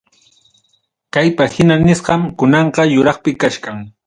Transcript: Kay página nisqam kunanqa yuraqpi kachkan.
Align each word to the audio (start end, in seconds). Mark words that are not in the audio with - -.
Kay 1.13 1.27
página 1.41 1.75
nisqam 1.85 2.21
kunanqa 2.37 2.81
yuraqpi 2.93 3.31
kachkan. 3.41 3.77